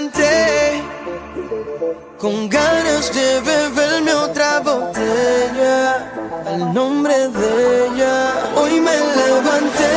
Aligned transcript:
levanté 0.00 0.82
con 2.18 2.48
ganas 2.48 3.12
de 3.14 3.40
beberme 3.40 4.14
otra 4.14 4.60
botella 4.60 6.12
al 6.46 6.74
nombre 6.74 7.28
de 7.28 7.86
ella. 7.86 8.52
Hoy 8.56 8.80
me 8.80 8.96
levanté 9.16 9.94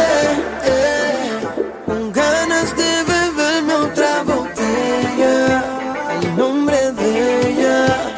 eh, 0.65 1.47
con 1.85 2.11
ganas 2.11 2.75
de 2.75 3.03
beberme 3.03 3.73
otra 3.75 4.23
botella 4.23 5.63
al 6.09 6.37
nombre 6.37 6.91
de 6.93 7.49
ella. 7.49 8.13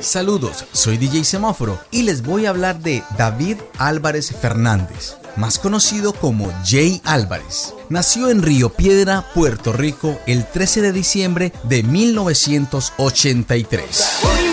Saludos, 0.00 0.64
soy 0.72 0.96
DJ 0.96 1.24
Semáforo 1.24 1.78
y 1.90 2.02
les 2.02 2.22
voy 2.22 2.46
a 2.46 2.50
hablar 2.50 2.80
de 2.80 3.02
David 3.16 3.58
Álvarez 3.78 4.34
Fernández 4.40 5.19
más 5.40 5.58
conocido 5.58 6.12
como 6.12 6.52
Jay 6.64 7.02
Álvarez. 7.04 7.74
Nació 7.88 8.30
en 8.30 8.42
Río 8.42 8.68
Piedra, 8.68 9.26
Puerto 9.34 9.72
Rico, 9.72 10.16
el 10.26 10.46
13 10.46 10.82
de 10.82 10.92
diciembre 10.92 11.52
de 11.64 11.82
1983. 11.82 14.49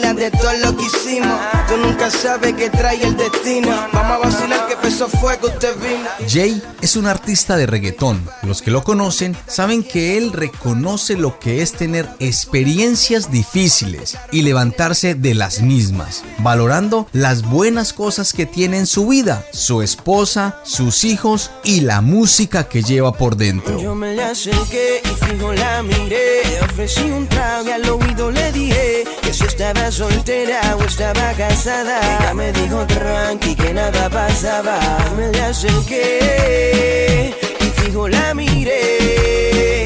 De 0.00 0.30
todo 0.30 0.52
lo 0.64 0.76
que 0.76 0.84
hicimos. 0.86 1.38
Tú 1.68 1.76
nunca 1.76 2.10
sabes 2.10 2.54
qué 2.54 2.70
trae 2.70 3.02
el 3.04 3.16
destino. 3.16 3.68
Vamos 3.92 4.12
a 4.12 4.18
vacilar 4.18 4.66
que 4.66 4.76
peso 4.76 5.08
fue 5.08 5.38
que 5.38 5.46
usted 5.46 5.76
vino. 5.76 6.08
Jay 6.28 6.62
es 6.80 6.96
un 6.96 7.06
artista 7.06 7.56
de 7.56 7.66
reggaetón. 7.66 8.26
Los 8.42 8.62
que 8.62 8.70
lo 8.70 8.82
conocen 8.82 9.36
saben 9.46 9.84
que 9.84 10.16
él 10.16 10.32
reconoce 10.32 11.16
lo 11.16 11.38
que 11.38 11.62
es 11.62 11.72
tener 11.72 12.08
experiencias 12.18 13.30
difíciles 13.30 14.16
y 14.32 14.42
levantarse 14.42 15.14
de 15.14 15.34
las 15.34 15.60
mismas, 15.60 16.24
valorando 16.38 17.06
las 17.12 17.42
buenas 17.42 17.92
cosas 17.92 18.32
que 18.32 18.46
tiene 18.46 18.78
en 18.78 18.86
su 18.86 19.06
vida, 19.06 19.44
su 19.52 19.82
esposa, 19.82 20.60
sus 20.64 21.04
hijos 21.04 21.50
y 21.62 21.82
la 21.82 22.00
música 22.00 22.68
que 22.68 22.82
lleva 22.82 23.12
por 23.12 23.36
dentro. 23.36 23.80
Yo 23.80 23.94
me 23.94 24.14
la 24.14 24.30
acerqué 24.30 25.02
y 25.04 25.24
fijo 25.24 25.52
la 25.52 25.82
miré, 25.82 26.42
ofrecí 26.62 27.02
un 27.02 27.28
trago 27.28 27.68
y 27.68 27.72
al 27.72 27.88
oído 27.88 28.30
le 28.30 28.50
dije 28.52 29.04
si 29.32 29.44
estaba 29.44 29.90
soltera 29.92 30.60
o 30.76 30.82
estaba 30.84 31.32
casada. 31.34 32.00
Ella 32.18 32.34
me 32.34 32.52
dijo 32.52 32.84
tranqui 32.86 33.54
que 33.54 33.72
nada 33.72 34.08
pasaba. 34.08 34.78
Me 35.16 35.30
la 35.32 35.48
acerqué 35.48 37.34
y 37.60 37.64
fijo 37.80 38.08
la 38.08 38.34
miré. 38.34 39.84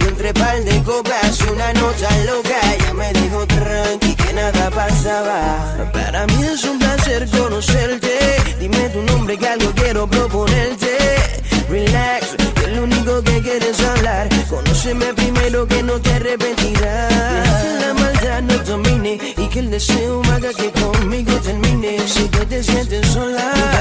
Y 0.00 0.04
entre 0.04 0.32
par 0.34 0.62
de 0.64 0.82
copas 0.82 1.40
y 1.40 1.52
una 1.52 1.72
nota 1.74 2.08
loca. 2.24 2.58
Ella 2.74 2.94
me 2.94 3.12
dijo 3.12 3.46
tranqui 3.46 4.14
que 4.16 4.32
nada 4.32 4.70
pasaba. 4.70 5.90
Para 5.92 6.26
mí 6.26 6.44
es 6.44 6.64
un 6.64 6.78
placer 6.78 7.28
conocerte. 7.30 8.18
Dime 8.58 8.88
tu 8.88 9.02
nombre 9.02 9.36
que 9.38 9.48
algo 9.48 9.72
quiero 9.72 10.08
proponerte. 10.08 10.96
Relax, 11.68 12.34
que 12.54 12.66
lo 12.68 12.82
único 12.84 13.22
que 13.22 13.40
quieres 13.40 13.80
hablar. 13.80 14.28
Conóceme 14.48 15.14
primero 15.14 15.66
que 15.66 15.82
no 15.82 16.00
te 16.00 16.12
arrepentirás 16.14 17.13
deseo 19.74 20.22
haga 20.32 20.52
que 20.52 20.70
conmigo 20.70 21.32
termine. 21.40 21.98
Si 22.06 22.28
tú 22.28 22.38
te 22.46 22.62
sientes 22.62 23.04
sola, 23.08 23.73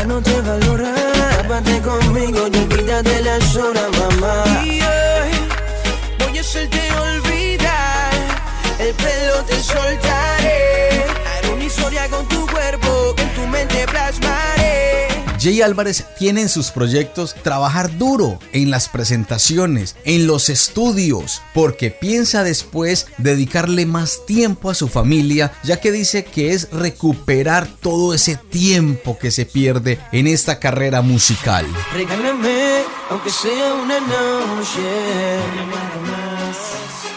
Jay 15.43 15.61
Álvarez 15.61 16.05
tiene 16.17 16.43
en 16.43 16.47
sus 16.47 16.71
proyectos 16.71 17.35
trabajar 17.43 17.97
duro 17.97 18.39
en 18.53 18.71
las 18.71 18.87
presentaciones, 18.87 19.97
en 20.05 20.25
los 20.25 20.47
estudios, 20.47 21.41
porque 21.53 21.91
piensa 21.91 22.45
después 22.45 23.07
dedicarle 23.17 23.85
más 23.85 24.25
tiempo 24.25 24.69
a 24.69 24.73
su 24.73 24.87
familia, 24.87 25.51
ya 25.61 25.81
que 25.81 25.91
dice 25.91 26.23
que 26.23 26.53
es 26.53 26.71
recuperar 26.71 27.67
todo 27.67 28.13
ese 28.13 28.37
tiempo 28.37 29.19
que 29.19 29.31
se 29.31 29.45
pierde 29.45 29.99
en 30.13 30.27
esta 30.27 30.59
carrera 30.59 31.01
musical. 31.01 31.65
Regálame, 31.91 32.83
aunque 33.09 33.29
sea 33.29 33.73
una 33.73 33.99
noche. 33.99 36.22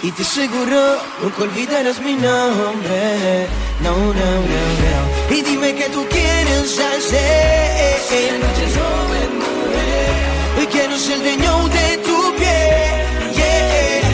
Y 0.07 0.13
te 0.13 0.23
aseguro, 0.23 0.99
nunca 1.21 1.43
olvidarás 1.43 2.01
mi 2.01 2.15
nombre. 2.15 3.49
No, 3.83 3.91
no, 3.91 4.31
no, 4.53 4.61
no. 4.83 5.35
Y 5.35 5.43
dime 5.43 5.75
que 5.75 5.87
tú 5.89 6.07
quieres 6.09 6.79
hacer. 6.79 7.67
Esta 7.91 8.39
noche 8.43 8.63
es 8.69 8.75
joven, 8.79 9.31
mujer. 9.43 10.59
Hoy 10.59 10.67
quiero 10.67 10.97
ser 10.97 11.19
dueño 11.19 11.69
de 11.71 11.97
tu 12.07 12.19
piel. 12.37 13.35
Yeah, 13.35 14.05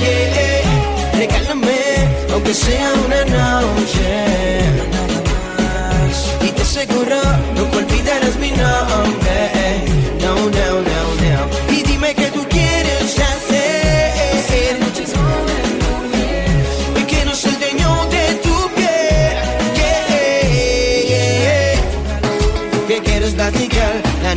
yeah. 0.00 1.18
Regálame, 1.18 1.80
aunque 2.32 2.54
sea 2.54 2.92
una 3.04 3.22
noche. 3.36 4.08
Y 6.40 6.48
te 6.48 6.62
aseguro, 6.62 7.20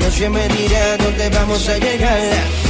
noche 0.09 0.29
me 0.29 0.47
dirá 0.47 0.97
dónde 0.97 1.29
vamos 1.29 1.69
a 1.69 1.77
llegar. 1.77 2.19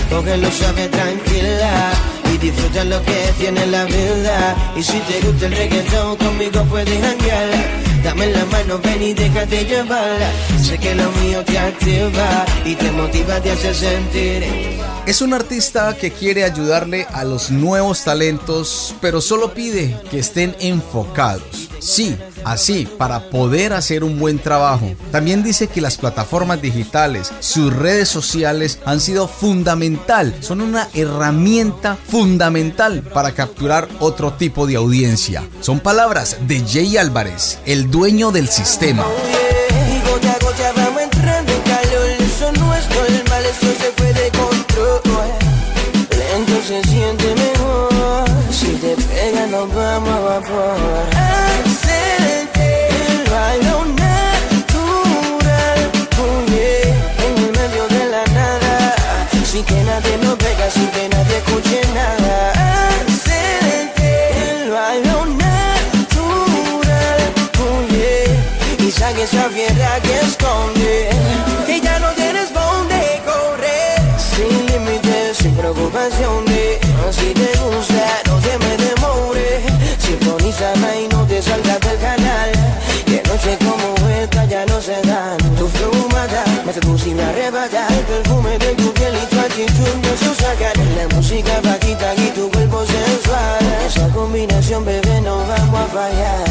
Cógelo 0.09 0.51
suave, 0.51 0.87
tranquila. 0.89 1.91
Y 2.33 2.37
disfruta 2.37 2.83
lo 2.83 3.01
que 3.03 3.33
tiene 3.37 3.65
la 3.67 3.85
vida. 3.85 4.73
Y 4.75 4.83
si 4.83 4.99
te 4.99 5.21
gusta 5.25 5.45
el 5.45 5.53
reggaetón, 5.53 6.17
conmigo 6.17 6.63
puedes 6.65 6.99
janguear. 7.01 7.49
Dame 8.03 8.27
la 8.27 8.45
mano, 8.45 8.79
ven 8.83 9.01
y 9.01 9.13
déjate 9.13 9.65
llevar. 9.65 10.19
Sé 10.61 10.77
que 10.77 10.95
lo 10.95 11.09
mío 11.21 11.43
te 11.45 11.57
activa 11.57 12.45
y 12.65 12.75
te 12.75 12.91
motiva, 12.91 13.39
te 13.41 13.51
hace 13.51 13.73
sentir. 13.73 14.43
Es 15.05 15.21
un 15.21 15.33
artista 15.33 15.95
que 15.95 16.11
quiere 16.11 16.43
ayudarle 16.43 17.07
a 17.13 17.23
los 17.23 17.51
nuevos 17.51 18.03
talentos, 18.03 18.95
pero 19.01 19.21
solo 19.21 19.53
pide 19.53 19.97
que 20.11 20.19
estén 20.19 20.55
enfocados 20.59 21.68
Sí, 21.79 22.17
así, 22.43 22.87
para 22.97 23.29
poder 23.29 23.73
hacer 23.73 24.03
un 24.03 24.19
buen 24.19 24.39
trabajo. 24.39 24.91
También 25.11 25.43
dice 25.43 25.67
que 25.67 25.81
las 25.81 25.97
plataformas 25.97 26.61
digitales, 26.61 27.31
sus 27.39 27.73
redes 27.73 28.09
sociales 28.09 28.79
han 28.85 28.99
sido 28.99 29.27
fundamental, 29.27 30.35
son 30.41 30.61
una 30.61 30.87
herramienta 30.93 31.97
fundamental 32.07 33.01
para 33.01 33.33
capturar 33.33 33.87
otro 33.99 34.33
tipo 34.33 34.67
de 34.67 34.75
audiencia. 34.75 35.43
Son 35.61 35.79
palabras 35.79 36.37
de 36.47 36.63
Jay 36.67 36.97
Álvarez, 36.97 37.59
el 37.65 37.89
dueño 37.89 38.31
del 38.31 38.47
sistema. 38.47 39.05
tragues, 69.09 69.31
ya 69.31 69.47
viera 69.47 69.99
que 70.01 70.19
esconde. 70.19 71.09
que 71.65 71.81
ya 71.81 71.99
no 71.99 72.09
te 72.11 72.31
responde, 72.33 73.21
corre. 73.25 73.79
Sin 74.17 74.65
límites, 74.67 75.37
sin 75.37 75.55
preocupaciones. 75.55 76.79
Ah, 77.01 77.11
si 77.11 77.33
te 77.33 77.49
gusta, 77.59 78.21
no 78.27 78.35
te 78.39 78.57
me 78.59 78.77
demore. 78.77 79.61
Sintonízala 79.99 80.95
y 80.97 81.07
no 81.07 81.25
te 81.25 81.41
salgas 81.41 81.79
del 81.79 81.99
canal. 81.99 82.51
Que 83.05 83.21
noche 83.27 83.57
como 83.59 84.09
esta 84.09 84.45
ya 84.45 84.65
no 84.65 84.81
se 84.81 85.01
dan. 85.01 85.37
Tu 85.57 85.67
fumada 85.67 86.43
me 86.65 86.73
seduce 86.73 87.09
y 87.09 87.13
me 87.13 87.23
arrebata. 87.23 87.87
El 87.89 88.05
perfume 88.05 88.57
de 88.59 88.75
tu 88.75 88.93
piel 88.93 89.13
y 89.15 89.25
tu 89.27 89.39
actitud 89.39 89.95
me 90.03 90.17
sosacan. 90.17 90.75
La 90.97 91.15
música 91.15 91.61
bajita 91.63 92.15
y 92.15 92.29
tu 92.35 92.49
cuerpo 92.51 92.85
sensual. 92.85 93.59
Esa 93.87 94.07
combinación, 94.09 94.85
bebé, 94.85 95.21
no 95.21 95.37
vamos 95.37 95.81
a 95.81 95.87
fallar. 95.87 96.48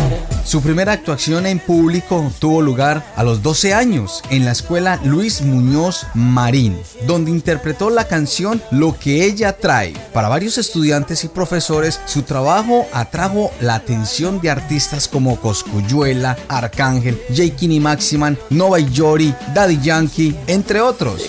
Su 0.49 0.63
primera 0.63 0.95
actuación 0.95 1.45
en 1.45 1.59
público 1.59 2.33
tuvo 2.39 2.63
lugar 2.63 3.05
a 3.17 3.23
los 3.23 3.43
12 3.43 3.75
años 3.75 4.23
en 4.31 4.47
la 4.47 4.53
escuela 4.53 4.99
Luis 5.05 5.43
Muñoz 5.43 6.07
Marín, 6.15 6.75
donde 7.07 7.31
interpretó 7.31 7.91
la 7.91 8.09
canción 8.09 8.63
Lo 8.71 8.99
que 8.99 9.27
ella 9.27 9.59
trae. 9.59 9.93
Para 10.15 10.31
varios 10.31 10.57
estudiantes 10.57 11.23
y 11.25 11.29
profesores, 11.29 12.01
su 12.07 12.23
trabajo 12.23 12.87
atrajo 12.95 13.51
la 13.61 13.75
atención 13.75 14.41
de 14.41 14.49
artistas 14.49 15.07
como 15.07 15.39
Coscuyuela, 15.39 16.39
Arcángel, 16.49 17.21
J. 17.29 17.53
y 17.61 17.79
Maximan, 17.81 18.39
Nova 18.49 18.81
y 18.81 18.91
Yori, 18.91 19.35
Daddy 19.53 19.79
Yankee, 19.83 20.35
entre 20.47 20.81
otros. 20.81 21.29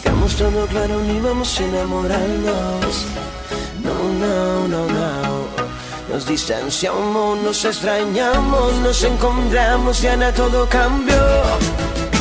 Nos 6.20 6.28
distanciamos, 6.28 7.40
nos 7.40 7.64
extrañamos, 7.64 8.74
nos 8.84 9.04
encontramos 9.06 10.04
y 10.04 10.08
ahora 10.08 10.34
todo 10.34 10.68
cambió. 10.68 11.16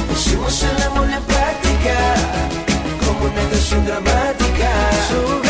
Pusimos 0.09 0.63
el 0.63 0.83
amor 0.85 1.11
en 1.11 1.23
práctica, 1.25 2.15
como 3.05 3.25
una 3.25 3.43
canción 3.51 3.85
dramática. 3.85 5.48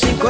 Quiere 0.00 0.23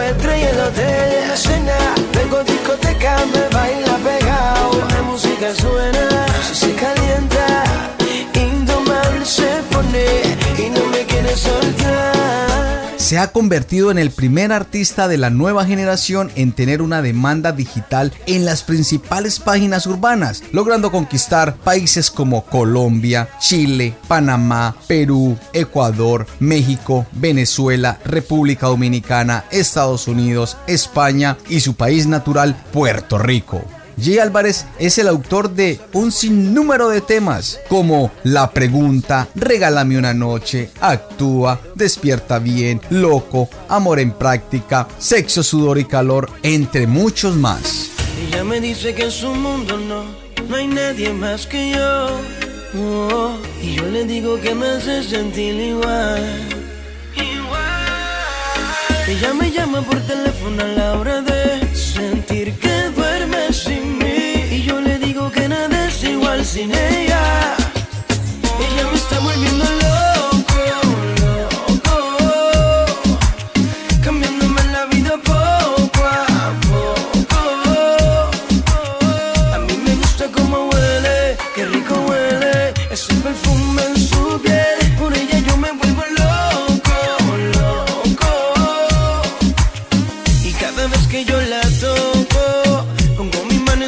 se 13.15 13.21
ha 13.21 13.31
convertido 13.31 13.93
en 13.93 13.99
el 13.99 14.11
primer 14.11 14.51
artista 14.51 15.07
de 15.07 15.19
la 15.19 15.31
nueva 15.31 15.65
generación 15.65 16.33
en 16.35 16.51
tener 16.51 16.83
una 16.83 17.01
demanda 17.01 17.53
digital 17.53 18.13
en 18.27 18.45
las 18.45 18.65
principales 18.65 19.39
páginas 19.39 19.87
urbanas, 19.87 20.43
logrando 20.51 20.91
conquistar 20.91 21.55
países 21.55 22.11
como 22.11 22.45
Colombia, 22.45 23.29
Chile, 23.39 23.95
Panamá, 24.09 24.75
Perú, 24.89 25.39
Ecuador, 25.53 26.27
México, 26.41 27.07
Venezuela, 27.13 28.01
República 28.05 28.67
Dominicana, 28.67 29.45
Estados 29.53 30.09
Unidos, 30.09 30.57
España 30.67 31.37
y 31.49 31.61
su 31.61 31.77
país 31.77 32.09
natural, 32.09 32.57
Puerto 32.73 33.17
Rico. 33.17 33.63
Jay 34.01 34.19
Álvarez 34.19 34.67
es 34.79 34.99
el 34.99 35.09
autor 35.09 35.51
de 35.51 35.81
un 35.93 36.13
sinnúmero 36.13 36.89
de 36.89 37.01
temas 37.01 37.61
como 37.69 38.11
La 38.23 38.51
Pregunta, 38.51 39.29
Regálame 39.35 39.99
una 39.99 40.15
noche, 40.15 40.71
Actúa, 40.81 41.61
Despierta 41.75 42.39
bien, 42.39 42.81
Loco, 42.91 43.49
Amor 43.69 44.01
en 44.01 44.13
práctica, 44.13 44.89
Sexo, 44.99 45.43
Sudor 45.43 45.79
y 45.79 45.85
Calor, 45.85 46.31
entre 46.43 46.87
muchos 46.87 47.37
más. 47.37 47.91
Ella 48.29 48.45
me 48.45 48.61
dice 48.61 48.95
que 48.95 49.05
en 49.05 49.11
su 49.11 49.35
mundo 49.35 49.79
no, 49.79 50.05
no 50.49 50.57
hay 50.57 50.67
nadie 50.67 51.13
más 51.13 51.47
que 51.47 51.73
yo. 51.73 52.21
Oh, 52.77 53.37
y 53.63 53.75
yo 53.75 53.85
le 53.87 54.05
digo 54.05 54.41
que 54.41 54.55
me 54.55 54.67
hace 54.67 55.03
sentir 55.05 55.55
igual. 55.55 56.23
Igual. 57.15 57.65
Ella 59.09 59.35
me 59.35 59.51
llama 59.51 59.83
por 59.83 60.01
teléfono 60.01 60.63
a 60.63 60.67
la 60.67 60.94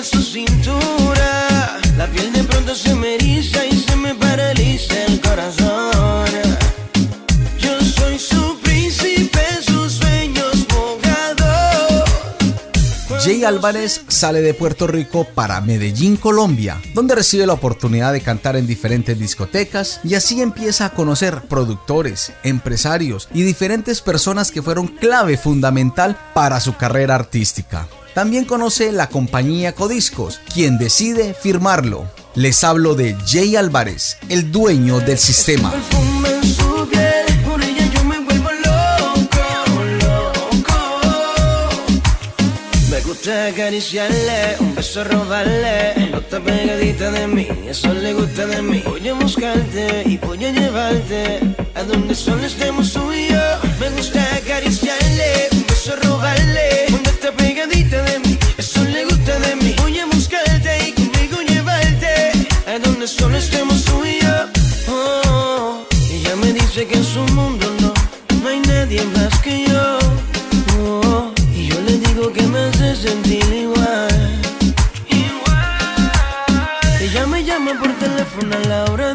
su 0.06 0.22
cintura. 0.22 1.78
La 1.96 2.06
piel 2.06 2.32
de 2.32 2.44
pronto 2.44 2.74
se 2.74 2.94
me 2.94 3.16
eriza 3.16 3.64
y 3.66 3.76
se 3.78 3.96
me 3.96 4.14
paraliza 4.14 5.04
el 5.04 5.20
corazón. 5.20 6.26
Yo 7.58 7.80
soy 7.80 8.18
su 8.18 8.58
príncipe, 8.62 9.40
sus 9.66 9.94
sueños 9.94 10.66
mojados. 10.70 12.08
Jay 13.24 13.44
Álvarez 13.44 14.02
sale 14.06 14.42
de 14.42 14.54
Puerto 14.54 14.86
Rico 14.86 15.26
para 15.34 15.60
Medellín, 15.60 16.16
Colombia, 16.16 16.80
donde 16.94 17.16
recibe 17.16 17.46
la 17.46 17.54
oportunidad 17.54 18.12
de 18.12 18.20
cantar 18.20 18.56
en 18.56 18.66
diferentes 18.66 19.18
discotecas 19.18 20.00
y 20.04 20.14
así 20.14 20.40
empieza 20.40 20.86
a 20.86 20.90
conocer 20.90 21.42
productores, 21.48 22.32
empresarios 22.44 23.28
y 23.34 23.42
diferentes 23.42 24.00
personas 24.00 24.52
que 24.52 24.62
fueron 24.62 24.86
clave 24.86 25.36
fundamental 25.36 26.16
para 26.34 26.60
su 26.60 26.76
carrera 26.76 27.16
artística. 27.16 27.88
También 28.16 28.46
conoce 28.46 28.92
la 28.92 29.10
compañía 29.10 29.74
Codiscos, 29.74 30.40
quien 30.54 30.78
decide 30.78 31.34
firmarlo. 31.34 32.10
Les 32.34 32.64
hablo 32.64 32.94
de 32.94 33.14
Jay 33.26 33.56
Álvarez, 33.56 34.16
el 34.30 34.50
dueño 34.50 35.00
del 35.00 35.18
sistema. 35.18 35.70
Gusta 43.04 43.46
acariciarle, 43.48 44.56
un 44.60 44.74
beso 44.74 45.04
robarle. 45.04 46.08
No 46.10 46.18
está 46.18 46.40
pegadita 46.40 47.10
de 47.10 47.26
mí, 47.26 47.46
eso 47.68 47.92
le 47.92 48.14
gusta 48.14 48.46
de 48.46 48.62
mí. 48.62 48.82
Voy 48.86 49.06
a 49.08 49.12
buscarte 49.12 50.04
y 50.06 50.16
voy 50.16 50.42
a 50.42 50.52
llevarte 50.52 51.40
a 51.74 51.82
donde 51.82 52.14
solo 52.14 52.46
estemos 52.46 52.94
tú 52.94 53.12
y 53.12 53.28
yo. 53.28 53.42
Me 53.78 53.90
gusta 53.90 54.22
acariciarle, 54.36 55.48
un 55.52 55.66
beso 55.66 55.96
robarle. 55.96 56.25
Llama 77.66 77.80
por 77.80 77.92
teléfono 77.94 78.54
a 78.54 78.68
la 78.68 78.84
hora 78.84 79.05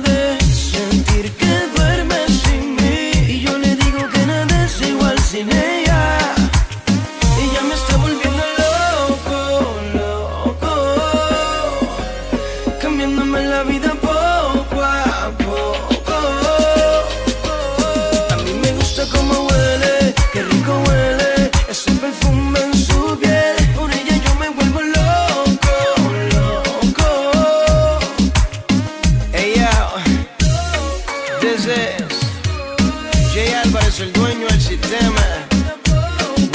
Álvarez, 33.72 34.02
el 34.02 34.12
dueño 34.12 34.48
del 34.48 34.62
sistema. 34.62 35.22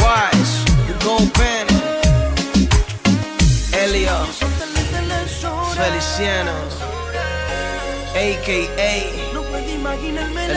Wise, 0.03 0.65
Gold 1.03 1.33
Pen. 1.33 1.67
Elio, 3.73 4.27
Feliciano, 5.75 6.53
a.k.a. 8.15 8.93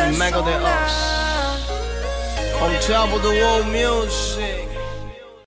El 0.05 0.17
Mago 0.17 0.41
de 0.41 0.55
Oz. 0.55 0.95
On 2.61 2.73
top 2.85 3.21
the 3.21 3.29
world 3.29 3.67
music. 3.67 4.68